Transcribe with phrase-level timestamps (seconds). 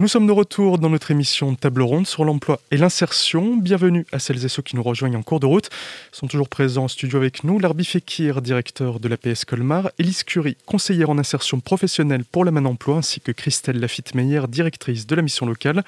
[0.00, 3.56] Nous sommes de retour dans notre émission Table Ronde sur l'emploi et l'insertion.
[3.56, 5.70] Bienvenue à celles et ceux qui nous rejoignent en cours de route.
[6.12, 7.58] Sont toujours présents en studio avec nous.
[7.58, 12.64] Larbi Fekir, directeur de l'APS Colmar, Elise Curie, conseillère en insertion professionnelle pour la main
[12.64, 15.82] emploi, ainsi que Christelle Lafitte-Meyer, directrice de la mission locale.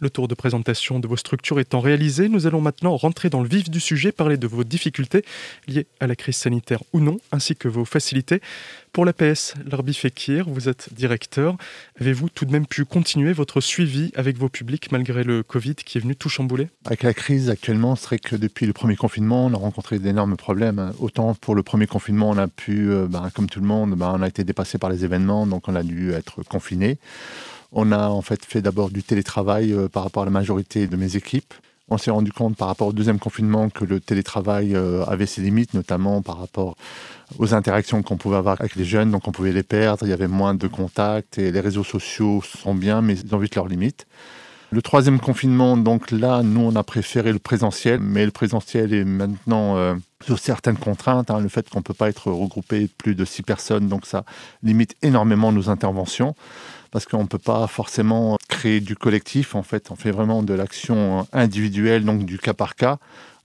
[0.00, 3.48] Le tour de présentation de vos structures étant réalisé, nous allons maintenant rentrer dans le
[3.48, 5.24] vif du sujet, parler de vos difficultés
[5.68, 8.40] liées à la crise sanitaire ou non, ainsi que vos facilités.
[8.92, 11.56] Pour l'APS, Larbi Fekir, vous êtes directeur.
[12.00, 15.98] Avez-vous tout de même pu continuer votre suivi avec vos publics malgré le Covid qui
[15.98, 16.68] est venu tout chambouler?
[16.84, 20.36] Avec la crise actuellement, c'est vrai que depuis le premier confinement, on a rencontré d'énormes
[20.36, 20.92] problèmes.
[20.98, 24.12] Autant pour le premier confinement, on a pu, euh, ben, comme tout le monde, ben,
[24.16, 26.98] on a été dépassé par les événements, donc on a dû être confiné.
[27.72, 30.96] On a en fait fait d'abord du télétravail euh, par rapport à la majorité de
[30.96, 31.54] mes équipes.
[31.88, 35.42] On s'est rendu compte par rapport au deuxième confinement que le télétravail euh, avait ses
[35.42, 36.76] limites, notamment par rapport
[37.38, 40.12] aux interactions qu'on pouvait avoir avec les jeunes, donc on pouvait les perdre, il y
[40.12, 43.68] avait moins de contacts et les réseaux sociaux sont bien, mais ils ont vite leurs
[43.68, 44.06] limites.
[44.70, 49.04] Le troisième confinement, donc là, nous, on a préféré le présentiel, mais le présentiel est
[49.04, 51.30] maintenant euh, sur certaines contraintes.
[51.30, 54.24] Hein, le fait qu'on ne peut pas être regroupé plus de six personnes, donc ça
[54.62, 56.34] limite énormément nos interventions
[56.92, 59.56] parce qu'on ne peut pas forcément créer du collectif.
[59.56, 62.98] En fait, on fait vraiment de l'action individuelle, donc du cas par cas,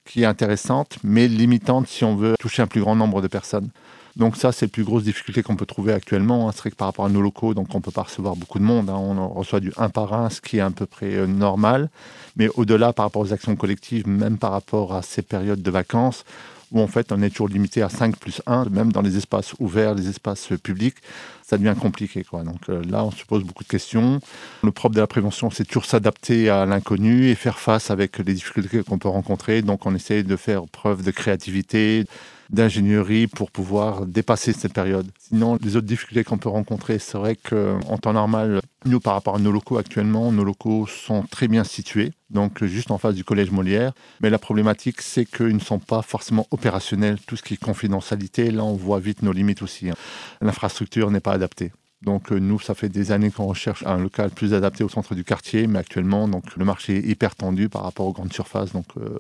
[0.05, 3.69] qui est intéressante, mais limitante si on veut toucher un plus grand nombre de personnes.
[4.17, 6.49] Donc ça, c'est la plus grosse difficulté qu'on peut trouver actuellement.
[6.49, 6.51] Hein.
[6.55, 8.63] C'est que par rapport à nos locaux, donc on ne peut pas recevoir beaucoup de
[8.63, 8.89] monde.
[8.89, 8.95] Hein.
[8.97, 11.89] On reçoit du un par un, ce qui est à peu près euh, normal.
[12.35, 16.25] Mais au-delà, par rapport aux actions collectives, même par rapport à ces périodes de vacances,
[16.71, 19.53] où en fait on est toujours limité à 5 plus 1, même dans les espaces
[19.59, 20.95] ouverts, les espaces publics,
[21.43, 22.25] ça devient compliqué.
[22.31, 24.19] Donc euh, là, on se pose beaucoup de questions.
[24.63, 28.33] Le propre de la prévention, c'est toujours s'adapter à l'inconnu et faire face avec les
[28.33, 29.61] difficultés qu'on peut rencontrer.
[29.61, 32.05] Donc on essaie de faire preuve de créativité,
[32.49, 35.07] d'ingénierie pour pouvoir dépasser cette période.
[35.19, 39.35] Sinon, les autres difficultés qu'on peut rencontrer, c'est vrai qu'en temps normal, nous, par rapport
[39.35, 43.23] à nos locaux actuellement, nos locaux sont très bien situés, donc juste en face du
[43.23, 43.93] collège Molière.
[44.21, 47.17] Mais la problématique, c'est qu'ils ne sont pas forcément opérationnels.
[47.27, 49.89] Tout ce qui est confidentialité, là, on voit vite nos limites aussi.
[49.89, 49.95] Hein.
[50.41, 51.71] L'infrastructure n'est pas adaptée.
[52.01, 55.15] Donc euh, nous, ça fait des années qu'on recherche un local plus adapté au centre
[55.15, 58.71] du quartier, mais actuellement, donc le marché est hyper tendu par rapport aux grandes surfaces.
[58.71, 59.17] Donc euh,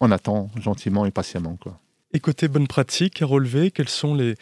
[0.00, 1.56] on attend gentiment et patiemment.
[1.60, 1.78] Quoi.
[2.14, 4.36] Et côté bonne pratique à relever, quels sont les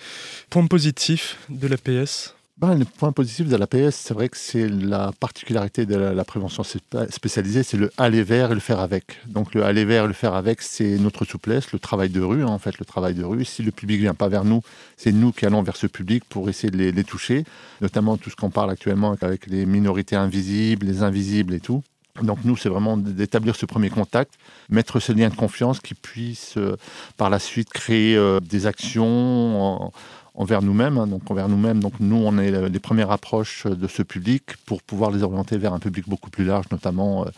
[0.51, 5.11] points positifs de l'APS ben, le point positif de l'APS, c'est vrai que c'est la
[5.19, 9.19] particularité de la, prévention spécialisée, c'est le aller vers et le faire avec.
[9.27, 12.45] Donc le aller vers et le faire avec, c'est notre souplesse, le travail de rue,
[12.45, 13.45] hein, en fait, le travail de rue.
[13.45, 14.61] Si le public vient pas vers nous,
[14.97, 17.45] c'est nous qui allons vers ce public pour essayer de les toucher,
[17.81, 21.83] notamment tout ce qu'on parle actuellement avec les minorités invisibles, les invisibles et tout.
[22.21, 24.35] Donc nous, c'est vraiment d'établir ce premier contact,
[24.69, 26.77] mettre ce lien de confiance qui puisse euh,
[27.17, 29.91] par la suite créer euh, des actions
[30.35, 30.99] envers nous-mêmes.
[30.99, 31.07] Hein.
[31.07, 35.11] donc envers nous-mêmes, donc nous, on est les premières approches de ce public pour pouvoir
[35.11, 37.31] les orienter vers un public beaucoup plus large, notamment euh,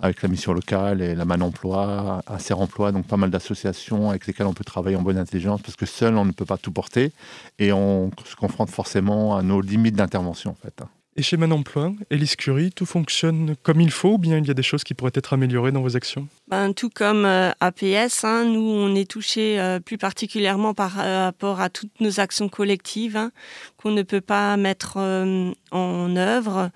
[0.00, 4.26] avec la mission locale et la Man Emploi, Inser Emploi, donc pas mal d'associations avec
[4.26, 6.72] lesquelles on peut travailler en bonne intelligence parce que seul, on ne peut pas tout
[6.72, 7.12] porter
[7.58, 10.74] et on se confronte forcément à nos limites d'intervention en fait.
[10.82, 10.88] Hein.
[11.14, 14.50] Et chez Manon Emploi, Elise Curie, tout fonctionne comme il faut ou bien il y
[14.50, 16.26] a des choses qui pourraient être améliorées dans vos actions?
[16.48, 21.24] Ben, Tout comme euh, APS, hein, nous on est touché euh, plus particulièrement par euh,
[21.24, 23.30] rapport à toutes nos actions collectives hein,
[23.76, 24.96] qu'on ne peut pas mettre
[25.70, 26.70] en œuvre.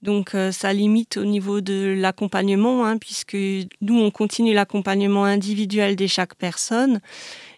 [0.00, 6.08] Donc ça limite au niveau de l'accompagnement, hein, puisque nous on continue l'accompagnement individuel de
[6.08, 7.00] chaque personne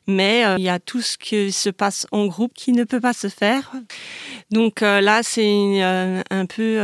[0.07, 3.01] mais euh, il y a tout ce qui se passe en groupe qui ne peut
[3.01, 3.73] pas se faire.
[4.51, 6.79] Donc euh, là, c'est euh, un peu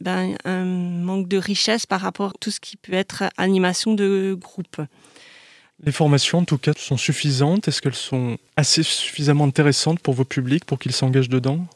[0.00, 4.36] ben, un manque de richesse par rapport à tout ce qui peut être animation de
[4.38, 4.80] groupe.
[5.82, 7.68] Les formations, en tout cas, sont suffisantes?
[7.68, 11.66] Est-ce qu'elles sont assez suffisamment intéressantes pour vos publics pour qu'ils s'engagent dedans?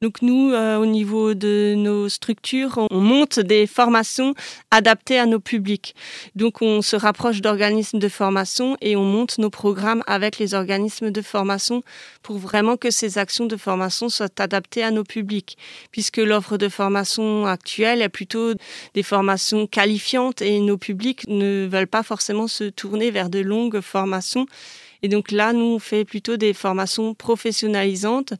[0.00, 4.34] Donc nous, euh, au niveau de nos structures, on monte des formations
[4.70, 5.96] adaptées à nos publics.
[6.36, 11.10] Donc on se rapproche d'organismes de formation et on monte nos programmes avec les organismes
[11.10, 11.82] de formation
[12.22, 15.58] pour vraiment que ces actions de formation soient adaptées à nos publics.
[15.90, 18.52] Puisque l'offre de formation actuelle est plutôt
[18.94, 23.80] des formations qualifiantes et nos publics ne veulent pas forcément se tourner vers de longues
[23.80, 24.46] formations
[25.02, 28.34] et donc là, nous, on fait plutôt des formations professionnalisantes,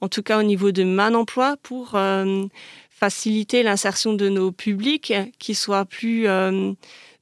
[0.00, 2.44] en tout cas au niveau de Man Emploi, pour euh,
[2.90, 6.72] faciliter l'insertion de nos publics, qui soient plus euh,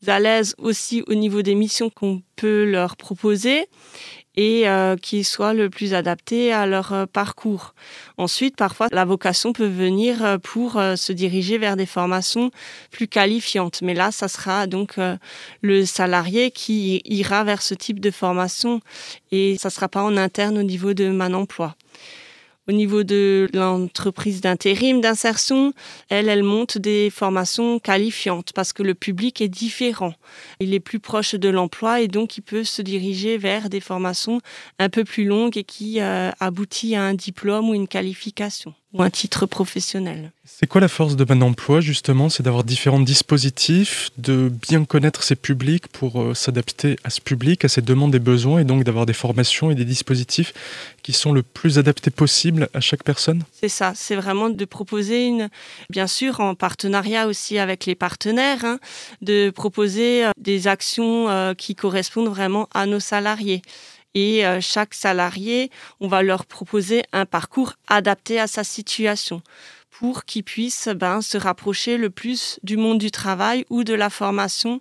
[0.07, 3.67] à l'aise aussi au niveau des missions qu'on peut leur proposer
[4.41, 7.75] et euh, qui soit le plus adapté à leur euh, parcours.
[8.17, 12.51] Ensuite, parfois, la vocation peut venir euh, pour se diriger vers des formations
[12.91, 13.83] plus qualifiantes.
[13.83, 14.95] Mais là, ça sera donc
[15.61, 18.81] le salarié qui ira vers ce type de formation
[19.31, 21.75] et ça ne sera pas en interne au niveau de Man Emploi.
[22.71, 25.73] Au niveau de l'entreprise d'intérim, d'insertion,
[26.09, 30.15] elle, monte des formations qualifiantes parce que le public est différent.
[30.61, 34.41] Il est plus proche de l'emploi et donc il peut se diriger vers des formations
[34.79, 39.03] un peu plus longues et qui euh, aboutit à un diplôme ou une qualification ou
[39.03, 40.33] un titre professionnel.
[40.45, 42.29] C'est quoi la force de Bon Emploi justement?
[42.29, 47.65] C'est d'avoir différents dispositifs, de bien connaître ses publics pour euh, s'adapter à ce public,
[47.65, 50.53] à ses demandes et besoins, et donc d'avoir des formations et des dispositifs
[51.03, 53.45] qui sont le plus adaptés possible à chaque personne?
[53.53, 55.49] C'est ça, c'est vraiment de proposer une,
[55.89, 58.81] bien sûr en partenariat aussi avec les partenaires, hein,
[59.23, 63.63] de proposer euh, des actions euh, qui correspondent vraiment à nos salariés
[64.15, 65.71] et euh, chaque salarié,
[66.01, 69.43] on va leur proposer un parcours adapté à sa situation
[69.91, 74.11] pour qu'ils puissent ben, se rapprocher le plus du monde du travail ou de la
[74.11, 74.81] formation.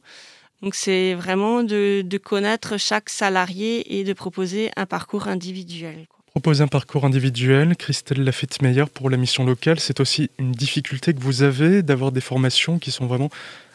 [0.62, 6.08] Donc c'est vraiment de, connaître chaque salarié et de proposer un parcours individuel.
[6.32, 11.20] Proposer un parcours individuel, Christelle Lafette-Meyer, pour la mission locale, c'est aussi une difficulté que
[11.20, 13.30] vous avez d'avoir des formations qui sont vraiment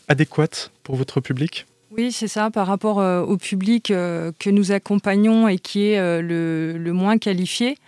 [0.08, 1.66] adéquates pour votre public?
[1.96, 5.98] Oui, c'est ça, par rapport euh, au public euh, que nous accompagnons et qui est
[5.98, 7.78] euh, le, moins qualifié.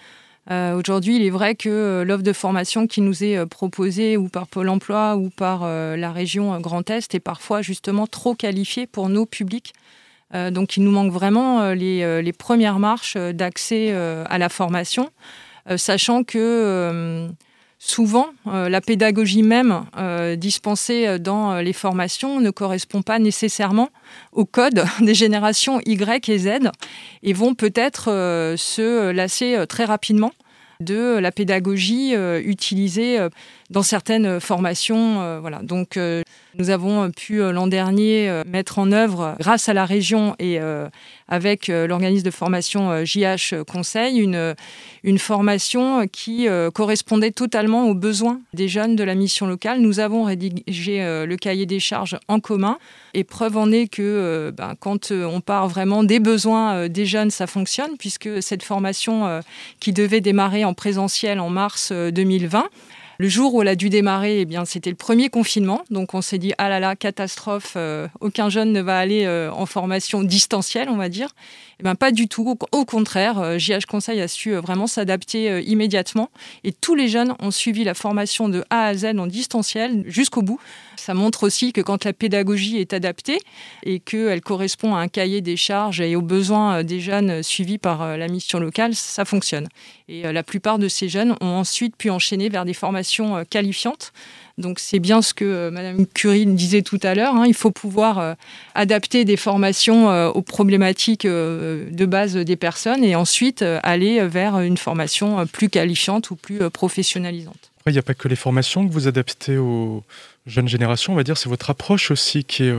[0.49, 4.69] Aujourd'hui, il est vrai que l'offre de formation qui nous est proposée ou par Pôle
[4.69, 9.73] Emploi ou par la région Grand Est est parfois justement trop qualifiée pour nos publics.
[10.32, 15.11] donc il nous manque vraiment les premières marches d'accès à la formation,
[15.76, 17.29] sachant que
[17.78, 23.90] Souvent, euh, la pédagogie même euh, dispensée euh, dans les formations ne correspond pas nécessairement
[24.32, 26.70] au code des générations Y et Z
[27.23, 28.06] et vont peut-être
[28.56, 30.32] se lasser très rapidement
[30.81, 33.19] de la pédagogie utilisée
[33.70, 35.40] dans certaines formations.
[36.58, 40.61] Nous avons pu l'an dernier mettre en œuvre, grâce à la région et
[41.29, 47.94] avec euh, l'organisme de formation JH euh, Conseil, une, formation qui euh, correspondait totalement aux
[47.94, 49.81] besoins des jeunes de la mission locale.
[49.81, 52.79] Nous avons rédigé le cahier des charges en commun
[53.14, 57.47] et preuve en est que ben, quand on part vraiment des besoins des jeunes, ça
[57.47, 59.41] fonctionne puisque cette formation
[59.81, 62.69] qui devait démarrer en présentiel en mars 2020
[63.18, 65.82] le jour où elle a dû démarrer, eh bien, c'était le premier confinement.
[65.90, 69.50] Donc, on s'est dit, ah là là, catastrophe, euh, aucun jeune ne va aller euh,
[69.52, 71.28] en formation distancielle, on va dire.
[71.80, 72.56] Eh bien, pas du tout.
[72.72, 76.30] Au contraire, JH euh, Conseil a su vraiment s'adapter immédiatement.
[76.64, 80.42] Et tous les jeunes ont suivi la formation de A à Z en distanciel jusqu'au
[80.42, 80.60] bout.
[80.96, 83.38] Ça montre aussi que quand la pédagogie est adaptée
[83.84, 88.16] et qu'elle correspond à un cahier des charges et aux besoins des jeunes suivis par
[88.16, 89.68] la mission locale, ça fonctionne.
[90.08, 93.06] Et la plupart de ces jeunes ont ensuite pu enchaîner vers des formations
[93.49, 94.12] qualifiantes.
[94.58, 97.35] Donc c'est bien ce que euh, Madame Curie disait tout à l'heure.
[97.35, 97.44] Hein.
[97.47, 98.35] il faut pouvoir euh,
[98.75, 104.76] adapter des formations euh, aux problématiques de base des personnes et ensuite aller vers une
[104.76, 107.70] formation plus qualifiante ou plus professionnalisante.
[107.87, 110.02] Il n'y a pas que les formations que vous adaptez aux
[110.47, 112.75] jeunes générations, on va dire, c'est votre approche aussi qui est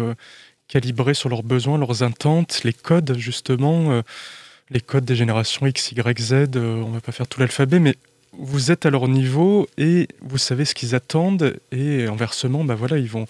[0.67, 4.01] calibrée sur leurs besoins, leurs attentes, les codes justement,
[4.69, 6.33] les codes des générations X, Y, Z.
[6.55, 7.95] on ne va pas faire tout l'alphabet, mais
[8.37, 12.97] vous êtes à leur niveau et vous savez ce qu'ils attendent et inversement, bah voilà,
[12.97, 13.25] ils vont,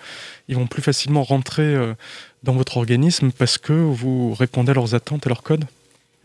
[0.47, 1.93] ils vont plus facilement rentrer euh,
[2.43, 5.65] dans votre organisme parce que vous répondez à leurs attentes, à leurs codes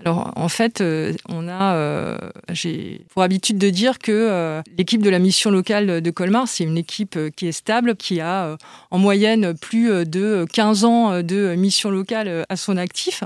[0.04, 2.18] alors en fait, euh, on a, euh,
[2.50, 6.64] j'ai pour habitude de dire que euh, l'équipe de la mission locale de Colmar, c'est
[6.64, 8.56] une équipe qui est stable, qui a
[8.90, 13.22] en moyenne plus de 15 ans de mission locale à son actif.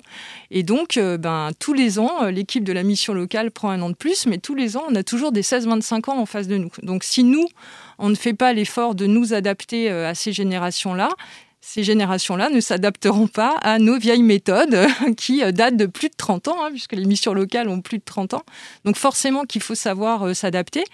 [0.51, 3.95] Et donc, ben, tous les ans, l'équipe de la mission locale prend un an de
[3.95, 6.71] plus, mais tous les ans, on a toujours des 16-25 ans en face de nous.
[6.83, 7.47] Donc si nous,
[7.99, 11.09] on ne fait pas l'effort de nous adapter à ces générations-là,
[11.67, 16.15] ces générations-là ne s'adapteront pas à nos vieilles méthodes qui euh, datent de plus de
[16.17, 18.45] 30 ans, hein, puisque les missions locales ont plus de 30 ans.
[18.85, 20.85] Donc forcément qu'il faut savoir euh, s'adapter.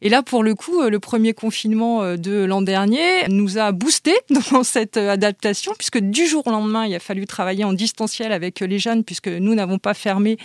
[0.00, 3.72] Et là, pour le coup, euh, le premier confinement euh, de l'an dernier nous a
[3.72, 4.14] boosté
[4.52, 8.32] dans cette euh, adaptation, puisque du jour au lendemain, il a fallu travailler en distanciel
[8.32, 10.38] avec les jeunes, puisque nous n'avons pas fermé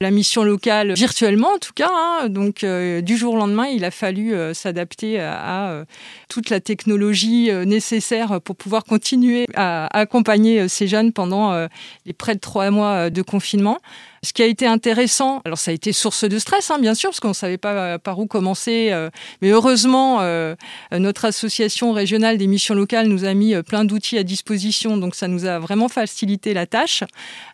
[0.00, 1.90] la mission locale virtuellement, en tout cas.
[1.90, 2.28] Hein.
[2.28, 5.84] Donc, du jour au lendemain, il a fallu s'adapter à,
[6.28, 11.68] toute la technologie nécessaire pour pouvoir continuer à accompagner ces jeunes pendant
[12.06, 13.78] les près de trois mois de confinement.
[14.22, 17.08] Ce qui a été intéressant, alors ça a été source de stress, hein, bien sûr,
[17.08, 18.90] parce qu'on ne savait pas euh, par où commencer.
[18.92, 19.08] Euh,
[19.40, 20.54] mais heureusement, euh,
[20.92, 25.26] notre association régionale des missions locales nous a mis plein d'outils à disposition, donc ça
[25.26, 27.02] nous a vraiment facilité la tâche.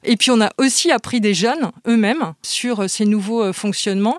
[0.02, 4.18] Et puis on a aussi appris des jeunes eux-mêmes sur ces nouveaux fonctionnements.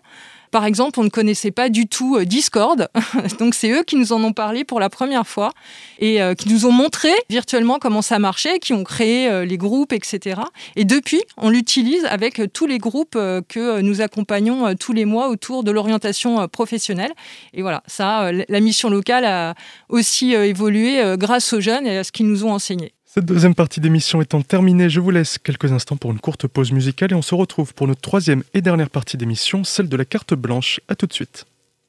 [0.52, 2.90] Par exemple, on ne connaissait pas du tout Discord,
[3.40, 5.52] donc c'est eux qui nous en ont parlé pour la première fois
[6.00, 10.42] et qui nous ont montré virtuellement comment ça marchait, qui ont créé les groupes, etc.
[10.76, 15.64] Et depuis, on l'utilise avec tous les groupes que nous accompagnons tous les mois autour
[15.64, 17.14] de l'orientation professionnelle.
[17.54, 19.56] Et voilà, ça, la mission locale a
[19.90, 22.94] aussi évolué grâce aux jeunes et à ce qu'ils nous ont enseigné.
[23.18, 26.72] Cette deuxième partie d'émission étant terminée, je vous laisse quelques instants pour une courte pause
[26.72, 30.06] musicale et on se retrouve pour notre troisième et dernière partie d'émission, celle de la
[30.06, 30.80] carte blanche.
[30.88, 31.48] A tout de suite.